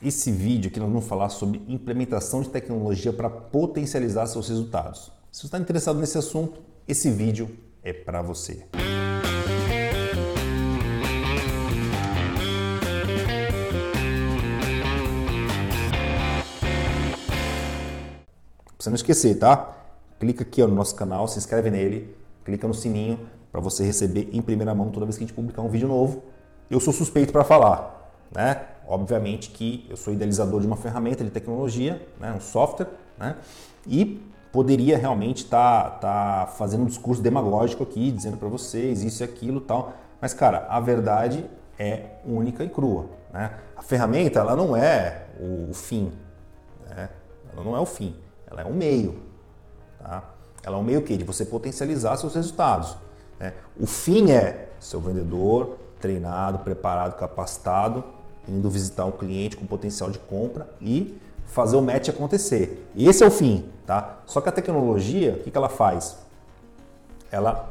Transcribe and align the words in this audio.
Esse 0.00 0.30
vídeo 0.30 0.70
aqui 0.70 0.78
nós 0.78 0.88
vamos 0.88 1.06
falar 1.06 1.28
sobre 1.28 1.60
implementação 1.66 2.40
de 2.40 2.48
tecnologia 2.50 3.12
para 3.12 3.28
potencializar 3.28 4.26
seus 4.26 4.48
resultados. 4.48 5.10
Se 5.32 5.40
você 5.40 5.46
está 5.46 5.58
interessado 5.58 5.98
nesse 5.98 6.16
assunto, 6.16 6.60
esse 6.86 7.10
vídeo 7.10 7.50
é 7.82 7.92
para 7.92 8.22
você. 8.22 8.64
Pra 18.78 18.90
não 18.90 18.94
esquecer, 18.94 19.36
tá? 19.36 19.76
Clica 20.20 20.44
aqui 20.44 20.62
no 20.62 20.68
nosso 20.68 20.94
canal, 20.94 21.26
se 21.26 21.38
inscreve 21.38 21.70
nele, 21.70 22.16
clica 22.44 22.68
no 22.68 22.72
sininho 22.72 23.18
para 23.50 23.60
você 23.60 23.84
receber 23.84 24.30
em 24.32 24.40
primeira 24.40 24.72
mão 24.76 24.90
toda 24.90 25.04
vez 25.04 25.18
que 25.18 25.24
a 25.24 25.26
gente 25.26 25.34
publicar 25.34 25.62
um 25.62 25.68
vídeo 25.68 25.88
novo. 25.88 26.22
Eu 26.70 26.78
sou 26.78 26.92
suspeito 26.92 27.32
para 27.32 27.42
falar, 27.42 28.12
né? 28.32 28.64
Obviamente 28.88 29.50
que 29.50 29.86
eu 29.90 29.98
sou 29.98 30.14
idealizador 30.14 30.62
de 30.62 30.66
uma 30.66 30.76
ferramenta 30.76 31.22
de 31.22 31.28
tecnologia, 31.28 32.00
né? 32.18 32.32
um 32.32 32.40
software, 32.40 32.88
né? 33.18 33.36
E 33.86 34.26
poderia 34.50 34.96
realmente 34.96 35.44
estar 35.44 35.90
tá, 35.90 36.46
tá 36.46 36.52
fazendo 36.52 36.84
um 36.84 36.86
discurso 36.86 37.20
demagógico 37.20 37.82
aqui, 37.82 38.10
dizendo 38.10 38.38
para 38.38 38.48
vocês 38.48 39.04
isso 39.04 39.22
e 39.22 39.24
aquilo 39.24 39.60
tal. 39.60 39.92
Mas, 40.18 40.32
cara, 40.32 40.66
a 40.70 40.80
verdade 40.80 41.44
é 41.78 42.16
única 42.24 42.64
e 42.64 42.68
crua. 42.70 43.06
Né? 43.30 43.52
A 43.76 43.82
ferramenta 43.82 44.40
ela 44.40 44.56
não 44.56 44.74
é 44.74 45.26
o 45.38 45.74
fim. 45.74 46.10
Né? 46.88 47.10
Ela 47.52 47.62
não 47.62 47.76
é 47.76 47.80
o 47.80 47.86
fim. 47.86 48.16
Ela 48.50 48.62
é 48.62 48.64
um 48.64 48.72
meio. 48.72 49.20
Tá? 49.98 50.24
Ela 50.62 50.78
é 50.78 50.80
um 50.80 50.82
meio 50.82 51.02
que 51.02 51.14
de 51.14 51.24
você 51.24 51.44
potencializar 51.44 52.16
seus 52.16 52.34
resultados. 52.34 52.96
Né? 53.38 53.52
O 53.78 53.86
fim 53.86 54.30
é 54.30 54.70
seu 54.80 54.98
vendedor 54.98 55.76
treinado, 56.00 56.60
preparado, 56.60 57.18
capacitado, 57.18 58.02
indo 58.48 58.70
visitar 58.70 59.04
um 59.04 59.12
cliente 59.12 59.56
com 59.56 59.66
potencial 59.66 60.10
de 60.10 60.18
compra 60.18 60.68
e 60.80 61.18
fazer 61.46 61.76
o 61.76 61.82
match 61.82 62.08
acontecer. 62.08 62.88
Esse 62.96 63.24
é 63.24 63.26
o 63.26 63.30
fim, 63.30 63.64
tá? 63.86 64.20
Só 64.26 64.40
que 64.40 64.48
a 64.48 64.52
tecnologia, 64.52 65.32
o 65.32 65.42
que, 65.42 65.50
que 65.50 65.56
ela 65.56 65.68
faz? 65.68 66.16
Ela 67.30 67.70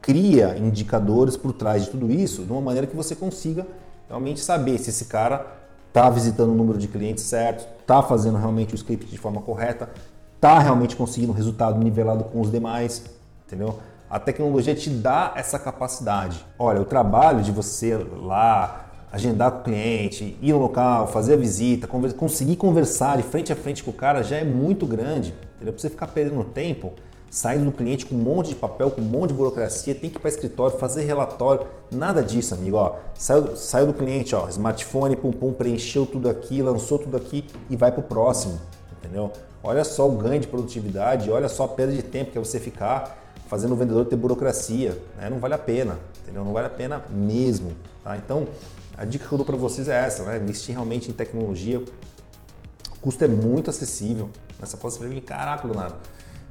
cria 0.00 0.56
indicadores 0.56 1.36
por 1.36 1.52
trás 1.52 1.84
de 1.84 1.90
tudo 1.90 2.10
isso 2.10 2.44
de 2.44 2.52
uma 2.52 2.60
maneira 2.60 2.86
que 2.86 2.94
você 2.94 3.14
consiga 3.14 3.66
realmente 4.08 4.40
saber 4.40 4.78
se 4.78 4.90
esse 4.90 5.06
cara 5.06 5.46
está 5.88 6.08
visitando 6.10 6.50
o 6.50 6.54
número 6.54 6.78
de 6.78 6.86
clientes 6.86 7.24
certo, 7.24 7.66
está 7.80 8.02
fazendo 8.02 8.36
realmente 8.38 8.74
o 8.74 8.76
script 8.76 9.06
de 9.06 9.18
forma 9.18 9.40
correta, 9.40 9.88
está 10.34 10.58
realmente 10.58 10.94
conseguindo 10.94 11.32
um 11.32 11.34
resultado 11.34 11.78
nivelado 11.82 12.24
com 12.24 12.40
os 12.40 12.50
demais, 12.50 13.02
entendeu? 13.46 13.78
A 14.08 14.20
tecnologia 14.20 14.74
te 14.74 14.88
dá 14.88 15.32
essa 15.34 15.58
capacidade. 15.58 16.44
Olha, 16.58 16.80
o 16.80 16.84
trabalho 16.84 17.42
de 17.42 17.50
você 17.50 17.96
lá 17.96 18.85
agendar 19.16 19.50
com 19.50 19.60
o 19.60 19.62
cliente, 19.64 20.36
ir 20.40 20.52
no 20.52 20.58
local, 20.58 21.08
fazer 21.08 21.34
a 21.34 21.36
visita, 21.36 21.86
conseguir 21.86 22.56
conversar 22.56 23.16
de 23.16 23.22
frente 23.22 23.52
a 23.52 23.56
frente 23.56 23.82
com 23.82 23.90
o 23.90 23.94
cara 23.94 24.22
já 24.22 24.36
é 24.36 24.44
muito 24.44 24.86
grande. 24.86 25.34
Pra 25.58 25.72
você 25.72 25.88
ficar 25.88 26.08
perdendo 26.08 26.44
tempo, 26.44 26.92
saindo 27.30 27.64
do 27.64 27.72
cliente 27.72 28.04
com 28.04 28.14
um 28.14 28.18
monte 28.18 28.50
de 28.50 28.54
papel, 28.54 28.90
com 28.90 29.00
um 29.00 29.04
monte 29.04 29.30
de 29.30 29.34
burocracia, 29.34 29.94
tem 29.94 30.10
que 30.10 30.16
ir 30.16 30.20
para 30.20 30.28
escritório, 30.28 30.78
fazer 30.78 31.04
relatório, 31.04 31.66
nada 31.90 32.22
disso, 32.22 32.54
amigo. 32.54 32.76
Ó, 32.76 32.96
saiu, 33.14 33.56
saiu 33.56 33.86
do 33.86 33.94
cliente, 33.94 34.34
ó, 34.34 34.48
smartphone, 34.48 35.16
pum, 35.16 35.32
pum, 35.32 35.52
preencheu 35.52 36.04
tudo 36.04 36.28
aqui, 36.28 36.60
lançou 36.60 36.98
tudo 36.98 37.16
aqui 37.16 37.46
e 37.70 37.76
vai 37.76 37.90
para 37.90 38.00
o 38.00 38.04
próximo, 38.04 38.60
entendeu? 38.98 39.32
Olha 39.62 39.82
só 39.82 40.06
o 40.06 40.12
ganho 40.12 40.40
de 40.40 40.46
produtividade, 40.46 41.30
olha 41.30 41.48
só 41.48 41.64
a 41.64 41.68
perda 41.68 41.94
de 41.94 42.02
tempo 42.02 42.32
que 42.32 42.38
é 42.38 42.40
você 42.40 42.60
ficar 42.60 43.18
fazendo 43.48 43.72
o 43.72 43.76
vendedor 43.76 44.04
ter 44.04 44.16
burocracia, 44.16 44.98
né? 45.16 45.30
não 45.30 45.38
vale 45.38 45.54
a 45.54 45.58
pena, 45.58 45.98
entendeu? 46.26 46.44
Não 46.44 46.52
vale 46.52 46.66
a 46.66 46.70
pena 46.70 47.04
mesmo, 47.08 47.72
tá? 48.02 48.16
Então, 48.16 48.48
a 48.96 49.04
dica 49.04 49.26
que 49.26 49.32
eu 49.32 49.38
dou 49.38 49.46
para 49.46 49.56
vocês 49.56 49.88
é 49.88 50.04
essa, 50.04 50.24
né? 50.24 50.38
Investir 50.38 50.74
realmente 50.74 51.08
em 51.08 51.14
tecnologia. 51.14 51.78
O 51.78 53.00
custo 53.00 53.24
é 53.24 53.28
muito 53.28 53.70
acessível. 53.70 54.28
Nessa 54.58 54.76
mim, 55.06 55.20
caraca, 55.20 55.66
Leonardo. 55.66 55.96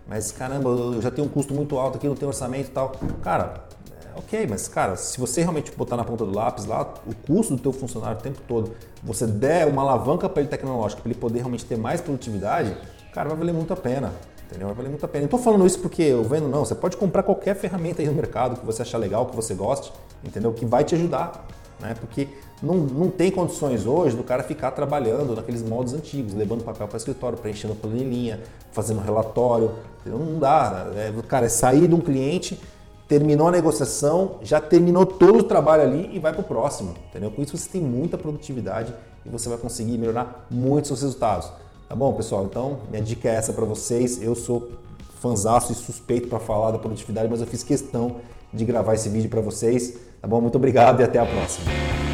Mas 0.08 0.32
caramba, 0.32 0.70
eu 0.70 1.02
já 1.02 1.12
tenho 1.12 1.28
um 1.28 1.30
custo 1.30 1.54
muito 1.54 1.78
alto 1.78 1.98
aqui, 1.98 2.08
não 2.08 2.16
tenho 2.16 2.30
orçamento 2.30 2.68
e 2.68 2.72
tal. 2.72 2.92
Cara, 3.24 3.66
é 4.14 4.18
ok, 4.18 4.48
mas 4.48 4.68
cara, 4.68 4.96
se 4.96 5.20
você 5.20 5.42
realmente 5.42 5.72
botar 5.72 5.98
na 5.98 6.04
ponta 6.04 6.24
do 6.24 6.32
lápis 6.32 6.66
lá, 6.66 6.94
o 7.06 7.16
custo 7.28 7.56
do 7.56 7.62
teu 7.62 7.74
funcionário 7.74 8.20
o 8.20 8.22
tempo 8.22 8.40
todo, 8.48 8.76
você 9.04 9.26
der 9.26 9.68
uma 9.68 9.82
alavanca 9.82 10.30
para 10.30 10.42
ele 10.42 10.50
tecnológica, 10.50 11.02
para 11.02 11.12
ele 11.12 11.20
poder 11.20 11.40
realmente 11.40 11.66
ter 11.66 11.78
mais 11.78 12.00
produtividade, 12.00 12.78
cara, 13.12 13.30
vai 13.30 13.38
valer 13.40 13.54
muito 13.54 13.74
a 13.74 13.76
pena. 13.76 14.14
Entendeu? 14.48 14.68
Vai 14.68 14.76
valer 14.76 14.90
muito 14.90 15.06
a 15.06 15.08
pena. 15.08 15.22
Não 15.22 15.26
estou 15.26 15.40
falando 15.40 15.66
isso 15.66 15.80
porque 15.80 16.04
eu 16.04 16.24
vendo, 16.24 16.48
não. 16.48 16.64
Você 16.64 16.76
pode 16.76 16.98
comprar 16.98 17.24
qualquer 17.24 17.56
ferramenta 17.56 18.02
aí 18.02 18.08
no 18.08 18.14
mercado 18.14 18.60
que 18.60 18.66
você 18.66 18.82
achar 18.82 18.98
legal, 18.98 19.26
que 19.26 19.36
você 19.36 19.54
goste, 19.54 19.92
entendeu? 20.24 20.54
Que 20.54 20.66
vai 20.66 20.84
te 20.84 20.96
ajudar 20.96 21.48
né? 21.80 21.96
Porque 22.00 22.28
não, 22.62 22.76
não 22.76 23.10
tem 23.10 23.32
condições 23.32 23.86
hoje 23.86 24.16
do 24.16 24.24
cara 24.24 24.44
ficar 24.44 24.72
trabalhando 24.72 25.36
naqueles 25.36 25.62
modos 25.62 25.94
antigos, 25.94 26.34
levando 26.34 26.64
papel 26.64 26.88
para 26.88 26.98
escritório, 26.98 27.38
preenchendo 27.38 27.76
planilhinha, 27.76 28.42
fazendo 28.72 29.00
relatório. 29.02 29.72
Entendeu? 30.02 30.20
Não 30.20 30.40
dá. 30.40 30.86
Né? 30.94 31.10
É, 31.10 31.22
cara, 31.28 31.46
é 31.46 31.50
sair 31.50 31.88
de 31.88 31.94
um 31.94 32.00
cliente, 32.00 32.60
terminou 33.08 33.48
a 33.48 33.52
negociação, 33.52 34.38
já 34.42 34.60
terminou 34.60 35.06
todo 35.06 35.40
o 35.40 35.44
trabalho 35.44 35.84
ali 35.84 36.10
e 36.14 36.20
vai 36.20 36.32
para 36.32 36.42
o 36.42 36.46
próximo. 36.46 36.96
Entendeu? 37.10 37.32
Com 37.32 37.42
isso 37.42 37.58
você 37.58 37.70
tem 37.70 37.82
muita 37.82 38.18
produtividade 38.18 38.94
e 39.26 39.30
você 39.30 39.50
vai 39.50 39.58
conseguir 39.58 39.98
melhorar 39.98 40.48
muito 40.50 40.88
seus 40.88 41.02
resultados. 41.02 41.52
Tá 41.88 41.96
bom, 41.96 42.14
pessoal? 42.14 42.46
Então, 42.46 42.80
minha 42.90 43.02
dica 43.02 43.30
é 43.30 43.36
essa 43.36 43.54
para 43.54 43.66
vocês. 43.66 44.22
Eu 44.22 44.36
sou 44.36 44.72
fanzaço 45.20 45.72
e 45.72 45.76
suspeito 45.76 46.28
para 46.28 46.40
falar 46.40 46.72
da 46.72 46.80
produtividade, 46.80 47.28
mas 47.30 47.42
eu 47.42 47.48
fiz 47.48 47.64
questão 47.64 48.18
de 48.54 48.66
gravar 48.66 48.96
esse 48.96 49.10
vídeo 49.10 49.30
para 49.30 49.42
vocês. 49.42 49.96
Tá 50.22 50.28
bom? 50.28 50.42
Muito 50.42 50.56
obrigado 50.56 51.02
e 51.02 51.04
até 51.04 51.20
a 51.20 51.26
próxima. 51.26 52.05